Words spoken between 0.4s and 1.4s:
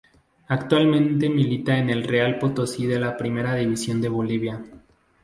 Actualmente